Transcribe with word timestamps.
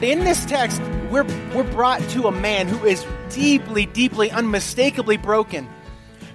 In 0.00 0.20
this 0.20 0.44
text, 0.44 0.80
we're, 1.10 1.24
we're 1.52 1.64
brought 1.64 2.00
to 2.10 2.28
a 2.28 2.32
man 2.32 2.68
who 2.68 2.86
is 2.86 3.04
deeply, 3.30 3.84
deeply, 3.86 4.30
unmistakably 4.30 5.16
broken. 5.16 5.68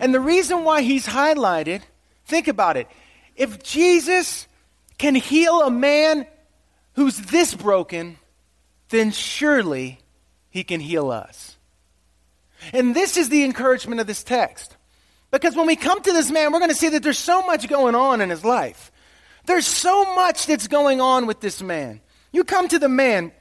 And 0.01 0.13
the 0.13 0.19
reason 0.19 0.65
why 0.65 0.81
he's 0.81 1.07
highlighted, 1.07 1.81
think 2.25 2.49
about 2.49 2.75
it. 2.75 2.89
If 3.37 3.63
Jesus 3.63 4.49
can 4.97 5.15
heal 5.15 5.61
a 5.61 5.71
man 5.71 6.27
who's 6.95 7.15
this 7.17 7.55
broken, 7.55 8.17
then 8.89 9.11
surely 9.11 9.99
he 10.49 10.65
can 10.65 10.81
heal 10.81 11.09
us. 11.09 11.55
And 12.73 12.93
this 12.93 13.15
is 13.15 13.29
the 13.29 13.45
encouragement 13.45 14.01
of 14.01 14.07
this 14.07 14.25
text. 14.25 14.75
Because 15.31 15.55
when 15.55 15.67
we 15.67 15.77
come 15.77 16.01
to 16.01 16.11
this 16.11 16.29
man, 16.29 16.51
we're 16.51 16.59
going 16.59 16.69
to 16.69 16.75
see 16.75 16.89
that 16.89 17.01
there's 17.01 17.17
so 17.17 17.41
much 17.43 17.69
going 17.69 17.95
on 17.95 18.19
in 18.19 18.29
his 18.29 18.43
life. 18.43 18.91
There's 19.45 19.65
so 19.65 20.15
much 20.15 20.47
that's 20.47 20.67
going 20.67 20.99
on 20.99 21.27
with 21.27 21.39
this 21.39 21.61
man. 21.61 22.01
You 22.33 22.43
come 22.43 22.67
to 22.67 22.77
the 22.77 22.89
man, 22.89 23.31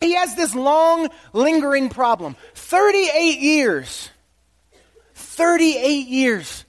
he 0.00 0.14
has 0.14 0.34
this 0.34 0.54
long, 0.54 1.08
lingering 1.32 1.90
problem. 1.90 2.36
38 2.54 3.38
years. 3.38 4.10
38 5.14 6.08
years. 6.08 6.64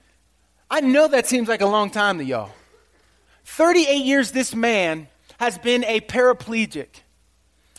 I 0.70 0.82
know 0.82 1.08
that 1.08 1.28
seems 1.28 1.48
like 1.48 1.62
a 1.62 1.66
long 1.66 1.90
time 1.90 2.18
to 2.18 2.24
y'all. 2.24 2.52
38 3.46 4.06
years 4.06 4.32
this 4.32 4.54
man 4.54 5.08
has 5.40 5.58
been 5.58 5.84
a 5.86 6.02
paraplegic. 6.02 6.88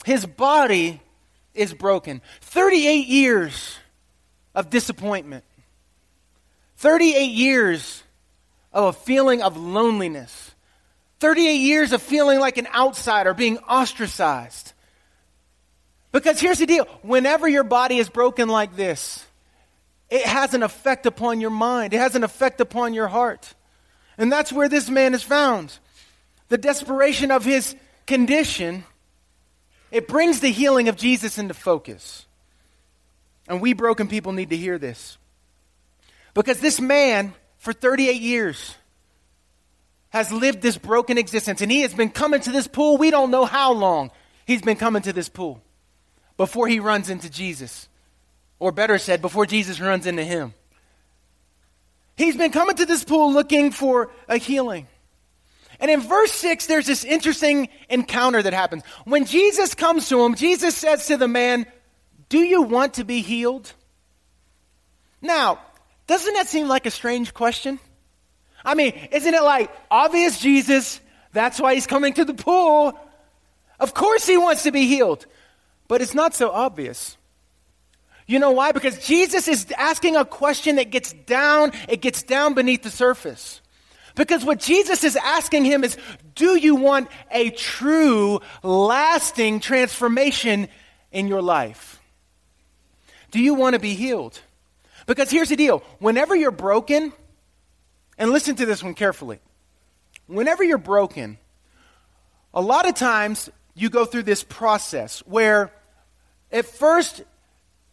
His 0.04 0.26
body 0.26 1.00
is 1.54 1.72
broken. 1.72 2.20
38 2.40 3.06
years 3.06 3.76
of 4.54 4.70
disappointment. 4.70 5.44
38 6.76 7.30
years 7.30 8.02
of 8.72 8.84
a 8.84 8.92
feeling 8.92 9.42
of 9.42 9.56
loneliness. 9.56 10.54
38 11.20 11.54
years 11.54 11.92
of 11.92 12.02
feeling 12.02 12.40
like 12.40 12.58
an 12.58 12.66
outsider, 12.74 13.32
being 13.32 13.58
ostracized. 13.58 14.72
Because 16.12 16.38
here's 16.38 16.58
the 16.58 16.66
deal 16.66 16.84
whenever 17.02 17.48
your 17.48 17.64
body 17.64 17.98
is 17.98 18.08
broken 18.08 18.48
like 18.48 18.76
this, 18.76 19.26
it 20.10 20.24
has 20.26 20.52
an 20.52 20.62
effect 20.62 21.06
upon 21.06 21.40
your 21.40 21.50
mind, 21.50 21.94
it 21.94 21.98
has 21.98 22.14
an 22.14 22.22
effect 22.22 22.60
upon 22.60 22.94
your 22.94 23.08
heart. 23.08 23.54
And 24.18 24.30
that's 24.30 24.52
where 24.52 24.68
this 24.68 24.90
man 24.90 25.14
is 25.14 25.22
found. 25.22 25.78
The 26.48 26.58
desperation 26.58 27.30
of 27.30 27.46
his 27.46 27.74
condition, 28.06 28.84
it 29.90 30.06
brings 30.06 30.40
the 30.40 30.50
healing 30.50 30.88
of 30.90 30.96
Jesus 30.96 31.38
into 31.38 31.54
focus. 31.54 32.26
And 33.48 33.62
we 33.62 33.72
broken 33.72 34.06
people 34.06 34.32
need 34.32 34.50
to 34.50 34.56
hear 34.56 34.78
this. 34.78 35.16
Because 36.34 36.60
this 36.60 36.78
man, 36.78 37.32
for 37.56 37.72
38 37.72 38.20
years, 38.20 38.74
has 40.10 40.30
lived 40.30 40.60
this 40.60 40.76
broken 40.76 41.16
existence. 41.16 41.62
And 41.62 41.72
he 41.72 41.80
has 41.80 41.94
been 41.94 42.10
coming 42.10 42.42
to 42.42 42.52
this 42.52 42.66
pool. 42.66 42.98
We 42.98 43.10
don't 43.10 43.30
know 43.30 43.46
how 43.46 43.72
long 43.72 44.10
he's 44.46 44.60
been 44.60 44.76
coming 44.76 45.02
to 45.02 45.12
this 45.14 45.30
pool 45.30 45.62
before 46.42 46.66
he 46.66 46.80
runs 46.80 47.08
into 47.08 47.30
Jesus. 47.30 47.88
Or 48.58 48.72
better 48.72 48.98
said, 48.98 49.22
before 49.22 49.46
Jesus 49.46 49.78
runs 49.78 50.08
into 50.08 50.24
him. 50.24 50.54
He's 52.16 52.36
been 52.36 52.50
coming 52.50 52.74
to 52.74 52.84
this 52.84 53.04
pool 53.04 53.32
looking 53.32 53.70
for 53.70 54.10
a 54.28 54.38
healing. 54.38 54.88
And 55.78 55.88
in 55.88 56.00
verse 56.00 56.32
6, 56.32 56.66
there's 56.66 56.86
this 56.86 57.04
interesting 57.04 57.68
encounter 57.88 58.42
that 58.42 58.52
happens. 58.54 58.82
When 59.04 59.24
Jesus 59.24 59.76
comes 59.76 60.08
to 60.08 60.24
him, 60.24 60.34
Jesus 60.34 60.76
says 60.76 61.06
to 61.06 61.16
the 61.16 61.28
man, 61.28 61.64
Do 62.28 62.40
you 62.40 62.62
want 62.62 62.94
to 62.94 63.04
be 63.04 63.22
healed? 63.22 63.72
Now, 65.20 65.60
doesn't 66.08 66.34
that 66.34 66.48
seem 66.48 66.66
like 66.66 66.86
a 66.86 66.90
strange 66.90 67.34
question? 67.34 67.78
I 68.64 68.74
mean, 68.74 68.94
isn't 69.12 69.32
it 69.32 69.44
like 69.44 69.70
obvious 69.92 70.40
Jesus? 70.40 71.00
That's 71.32 71.60
why 71.60 71.74
he's 71.74 71.86
coming 71.86 72.14
to 72.14 72.24
the 72.24 72.34
pool. 72.34 72.98
Of 73.78 73.94
course 73.94 74.26
he 74.26 74.36
wants 74.36 74.64
to 74.64 74.72
be 74.72 74.88
healed. 74.88 75.24
But 75.92 76.00
it's 76.00 76.14
not 76.14 76.34
so 76.34 76.50
obvious. 76.50 77.18
You 78.26 78.38
know 78.38 78.52
why? 78.52 78.72
Because 78.72 78.98
Jesus 79.06 79.46
is 79.46 79.70
asking 79.76 80.16
a 80.16 80.24
question 80.24 80.76
that 80.76 80.90
gets 80.90 81.12
down, 81.12 81.72
it 81.86 82.00
gets 82.00 82.22
down 82.22 82.54
beneath 82.54 82.82
the 82.82 82.88
surface. 82.88 83.60
Because 84.14 84.42
what 84.42 84.58
Jesus 84.58 85.04
is 85.04 85.16
asking 85.16 85.66
him 85.66 85.84
is, 85.84 85.98
do 86.34 86.58
you 86.58 86.76
want 86.76 87.10
a 87.30 87.50
true, 87.50 88.40
lasting 88.62 89.60
transformation 89.60 90.68
in 91.10 91.28
your 91.28 91.42
life? 91.42 92.00
Do 93.30 93.38
you 93.38 93.52
want 93.52 93.74
to 93.74 93.78
be 93.78 93.92
healed? 93.92 94.40
Because 95.04 95.30
here's 95.30 95.50
the 95.50 95.56
deal 95.56 95.84
whenever 95.98 96.34
you're 96.34 96.50
broken, 96.50 97.12
and 98.16 98.30
listen 98.30 98.56
to 98.56 98.64
this 98.64 98.82
one 98.82 98.94
carefully. 98.94 99.40
Whenever 100.26 100.64
you're 100.64 100.78
broken, 100.78 101.36
a 102.54 102.62
lot 102.62 102.88
of 102.88 102.94
times 102.94 103.50
you 103.74 103.90
go 103.90 104.06
through 104.06 104.22
this 104.22 104.42
process 104.42 105.18
where 105.26 105.70
at 106.52 106.66
first 106.66 107.22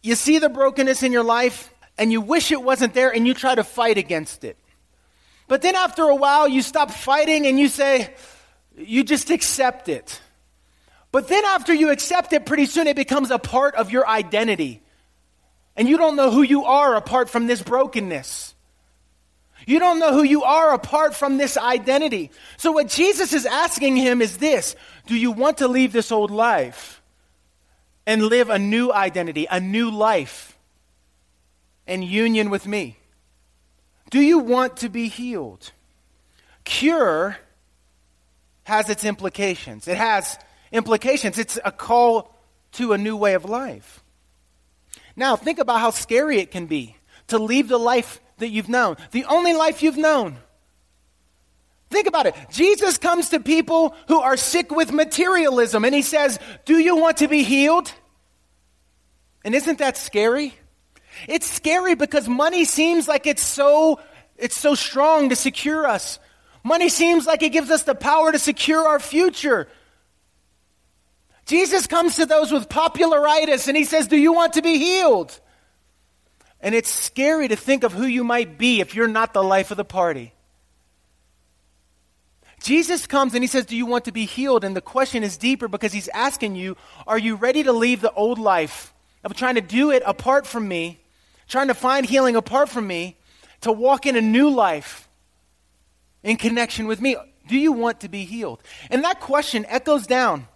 you 0.02 0.14
see 0.14 0.38
the 0.38 0.48
brokenness 0.48 1.02
in 1.02 1.12
your 1.12 1.24
life 1.24 1.72
and 1.98 2.12
you 2.12 2.20
wish 2.20 2.52
it 2.52 2.62
wasn't 2.62 2.94
there 2.94 3.10
and 3.10 3.26
you 3.26 3.34
try 3.34 3.54
to 3.54 3.64
fight 3.64 3.98
against 3.98 4.44
it. 4.44 4.56
But 5.48 5.62
then 5.62 5.74
after 5.74 6.04
a 6.04 6.14
while, 6.14 6.48
you 6.48 6.62
stop 6.62 6.90
fighting 6.90 7.46
and 7.46 7.58
you 7.58 7.68
say, 7.68 8.14
you 8.76 9.02
just 9.02 9.30
accept 9.30 9.88
it. 9.88 10.20
But 11.12 11.28
then 11.28 11.44
after 11.44 11.74
you 11.74 11.90
accept 11.90 12.32
it, 12.32 12.46
pretty 12.46 12.66
soon 12.66 12.86
it 12.86 12.96
becomes 12.96 13.30
a 13.30 13.38
part 13.38 13.74
of 13.74 13.90
your 13.90 14.06
identity. 14.08 14.80
And 15.76 15.88
you 15.88 15.98
don't 15.98 16.16
know 16.16 16.30
who 16.30 16.42
you 16.42 16.64
are 16.64 16.94
apart 16.94 17.28
from 17.28 17.46
this 17.46 17.62
brokenness. 17.62 18.54
You 19.66 19.78
don't 19.78 19.98
know 19.98 20.12
who 20.12 20.22
you 20.22 20.44
are 20.44 20.72
apart 20.72 21.14
from 21.14 21.36
this 21.36 21.56
identity. 21.58 22.30
So, 22.56 22.72
what 22.72 22.88
Jesus 22.88 23.32
is 23.32 23.44
asking 23.44 23.96
him 23.96 24.22
is 24.22 24.38
this 24.38 24.74
Do 25.06 25.16
you 25.16 25.32
want 25.32 25.58
to 25.58 25.68
leave 25.68 25.92
this 25.92 26.10
old 26.10 26.30
life 26.30 26.99
and 28.06 28.22
live 28.22 28.50
a 28.50 28.58
new 28.58 28.92
identity, 28.92 29.46
a 29.50 29.60
new 29.60 29.90
life 29.90 30.58
in 31.86 32.02
union 32.02 32.50
with 32.50 32.66
me? 32.66 32.98
Do 34.10 34.20
you 34.20 34.38
want 34.38 34.78
to 34.78 34.88
be 34.88 35.08
healed? 35.08 35.72
Cure 36.64 37.36
has 38.64 38.88
its 38.88 39.04
implications. 39.04 39.88
It 39.88 39.96
has 39.96 40.38
implications. 40.72 41.38
It's 41.38 41.58
a 41.64 41.72
call 41.72 42.34
to 42.72 42.92
a 42.92 42.98
new 42.98 43.16
way 43.16 43.34
of 43.34 43.44
life. 43.44 44.02
Now, 45.16 45.36
think 45.36 45.58
about 45.58 45.80
how 45.80 45.90
scary 45.90 46.38
it 46.38 46.50
can 46.50 46.66
be 46.66 46.96
to 47.28 47.38
leave 47.38 47.68
the 47.68 47.78
life 47.78 48.20
that 48.38 48.48
you've 48.48 48.68
known, 48.68 48.96
the 49.10 49.24
only 49.24 49.54
life 49.54 49.82
you've 49.82 49.96
known. 49.96 50.36
Think 51.90 52.06
about 52.06 52.26
it. 52.26 52.36
Jesus 52.50 52.98
comes 52.98 53.30
to 53.30 53.40
people 53.40 53.96
who 54.06 54.20
are 54.20 54.36
sick 54.36 54.70
with 54.70 54.92
materialism 54.92 55.84
and 55.84 55.94
he 55.94 56.02
says, 56.02 56.38
Do 56.64 56.78
you 56.78 56.96
want 56.96 57.18
to 57.18 57.28
be 57.28 57.42
healed? 57.42 57.92
And 59.44 59.54
isn't 59.54 59.78
that 59.78 59.96
scary? 59.96 60.54
It's 61.26 61.50
scary 61.50 61.96
because 61.96 62.28
money 62.28 62.64
seems 62.64 63.08
like 63.08 63.26
it's 63.26 63.44
so 63.44 64.00
it's 64.36 64.58
so 64.58 64.74
strong 64.74 65.30
to 65.30 65.36
secure 65.36 65.86
us. 65.86 66.18
Money 66.62 66.88
seems 66.88 67.26
like 67.26 67.42
it 67.42 67.50
gives 67.50 67.70
us 67.70 67.82
the 67.82 67.94
power 67.94 68.30
to 68.30 68.38
secure 68.38 68.86
our 68.86 69.00
future. 69.00 69.68
Jesus 71.46 71.86
comes 71.86 72.16
to 72.16 72.26
those 72.26 72.52
with 72.52 72.68
popularitis 72.68 73.66
and 73.66 73.76
he 73.76 73.84
says, 73.84 74.06
"Do 74.06 74.16
you 74.16 74.32
want 74.32 74.52
to 74.52 74.62
be 74.62 74.78
healed?" 74.78 75.40
And 76.60 76.74
it's 76.74 76.90
scary 76.90 77.48
to 77.48 77.56
think 77.56 77.82
of 77.82 77.92
who 77.92 78.06
you 78.06 78.22
might 78.22 78.58
be 78.58 78.80
if 78.80 78.94
you're 78.94 79.08
not 79.08 79.32
the 79.32 79.42
life 79.42 79.70
of 79.72 79.76
the 79.76 79.84
party. 79.84 80.32
Jesus 82.60 83.06
comes 83.06 83.34
and 83.34 83.42
he 83.42 83.48
says, 83.48 83.66
Do 83.66 83.76
you 83.76 83.86
want 83.86 84.04
to 84.04 84.12
be 84.12 84.26
healed? 84.26 84.64
And 84.64 84.76
the 84.76 84.80
question 84.80 85.22
is 85.22 85.36
deeper 85.36 85.68
because 85.68 85.92
he's 85.92 86.08
asking 86.08 86.56
you, 86.56 86.76
Are 87.06 87.18
you 87.18 87.36
ready 87.36 87.62
to 87.62 87.72
leave 87.72 88.00
the 88.00 88.12
old 88.12 88.38
life 88.38 88.92
of 89.24 89.34
trying 89.34 89.56
to 89.56 89.60
do 89.60 89.90
it 89.90 90.02
apart 90.06 90.46
from 90.46 90.68
me? 90.68 91.00
trying 91.50 91.68
to 91.68 91.74
find 91.74 92.06
healing 92.06 92.36
apart 92.36 92.70
from 92.70 92.86
me, 92.86 93.16
to 93.60 93.72
walk 93.72 94.06
in 94.06 94.16
a 94.16 94.20
new 94.20 94.48
life 94.48 95.08
in 96.22 96.36
connection 96.36 96.86
with 96.86 97.00
me. 97.00 97.16
Do 97.48 97.58
you 97.58 97.72
want 97.72 98.00
to 98.00 98.08
be 98.08 98.24
healed? 98.24 98.62
And 98.88 99.04
that 99.04 99.20
question 99.20 99.66
echoes 99.68 100.06
down 100.06 100.46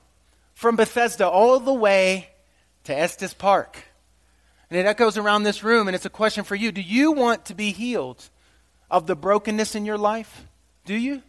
from 0.55 0.77
Bethesda 0.77 1.29
all 1.29 1.59
the 1.59 1.75
way 1.75 2.31
to 2.85 2.97
Estes 2.97 3.35
Park. 3.35 3.83
And 4.71 4.79
it 4.79 4.87
echoes 4.87 5.19
around 5.19 5.43
this 5.43 5.62
room, 5.62 5.89
and 5.89 5.95
it's 5.95 6.07
a 6.07 6.11
question 6.11 6.45
for 6.45 6.55
you. 6.55 6.73
Do 6.73 6.81
you 6.81 7.12
want 7.12 7.47
to 7.47 7.55
be 7.55 7.73
healed 7.73 8.31
of 8.91 9.07
the 9.07 9.17
brokenness 9.17 9.75
in 9.75 9.85
your 9.85 9.99
life? 9.99 10.47
Do 10.87 10.95
you? 10.95 11.23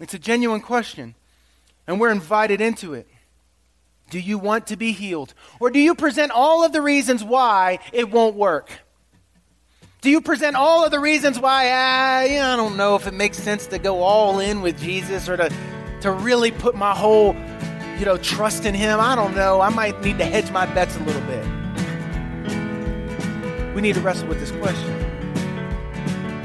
It's 0.00 0.14
a 0.14 0.18
genuine 0.18 0.60
question, 0.60 1.14
and 1.86 2.00
we're 2.00 2.10
invited 2.10 2.60
into 2.60 2.94
it. 2.94 3.08
Do 4.10 4.20
you 4.20 4.38
want 4.38 4.68
to 4.68 4.76
be 4.76 4.92
healed? 4.92 5.34
Or 5.60 5.70
do 5.70 5.78
you 5.78 5.94
present 5.94 6.32
all 6.32 6.64
of 6.64 6.72
the 6.72 6.80
reasons 6.80 7.22
why 7.22 7.80
it 7.92 8.10
won't 8.10 8.36
work? 8.36 8.70
Do 10.00 10.10
you 10.10 10.20
present 10.20 10.54
all 10.54 10.84
of 10.84 10.92
the 10.92 11.00
reasons 11.00 11.40
why 11.40 11.64
ah, 11.66 12.22
yeah, 12.22 12.52
I 12.52 12.56
don't 12.56 12.76
know 12.76 12.94
if 12.94 13.06
it 13.08 13.14
makes 13.14 13.36
sense 13.36 13.66
to 13.66 13.78
go 13.78 14.02
all 14.02 14.38
in 14.38 14.62
with 14.62 14.78
Jesus 14.80 15.28
or 15.28 15.36
to, 15.36 15.52
to 16.02 16.12
really 16.12 16.52
put 16.52 16.76
my 16.76 16.94
whole 16.94 17.34
you 17.98 18.04
know, 18.04 18.16
trust 18.16 18.64
in 18.64 18.74
Him? 18.74 19.00
I 19.00 19.16
don't 19.16 19.34
know. 19.34 19.60
I 19.60 19.70
might 19.70 20.00
need 20.02 20.18
to 20.18 20.24
hedge 20.24 20.52
my 20.52 20.66
bets 20.66 20.96
a 20.96 21.00
little 21.00 21.22
bit. 21.22 21.44
We 23.74 23.82
need 23.82 23.96
to 23.96 24.00
wrestle 24.00 24.28
with 24.28 24.38
this 24.38 24.52
question. 24.52 24.94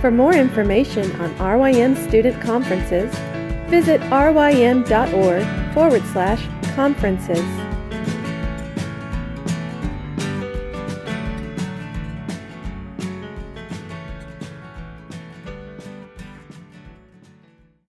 For 0.02 0.12
more 0.12 0.34
information 0.34 1.10
on 1.22 1.34
RYM 1.36 1.96
student 2.10 2.42
conferences, 2.42 3.16
visit 3.74 4.00
rym.org 4.12 5.74
forward 5.74 6.06
slash 6.14 6.48
conferences. 6.76 7.73